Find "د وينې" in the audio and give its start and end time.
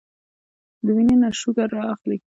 0.85-1.15